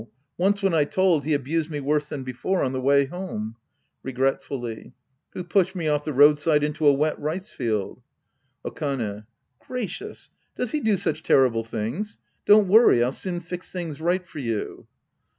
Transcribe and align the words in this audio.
Once 0.35 0.63
when 0.63 0.73
I 0.73 0.83
told, 0.83 1.25
he 1.25 1.35
abused 1.35 1.69
me 1.69 1.79
worse 1.79 2.09
than 2.09 2.23
before 2.23 2.63
on 2.63 2.73
the 2.73 2.81
way 2.81 3.05
home. 3.05 3.55
{Regret 4.01 4.41
fully^ 4.41 4.93
He 5.31 5.43
pushed 5.43 5.75
me 5.75 5.87
off 5.87 6.05
the 6.05 6.11
roadside 6.11 6.63
into 6.63 6.87
a 6.87 6.91
wet 6.91 7.19
rice 7.19 7.55
iield. 7.55 8.01
Okane. 8.65 9.25
Gracious! 9.59 10.31
Does 10.55 10.71
he 10.71 10.79
do 10.79 10.97
such 10.97 11.21
terrible 11.21 11.63
things? 11.63 12.17
Don't 12.47 12.67
worry. 12.67 13.03
I'll 13.03 13.11
soon 13.11 13.41
fix 13.41 13.71
things 13.71 14.01
right 14.01 14.25
for 14.25 14.39
you. 14.39 14.87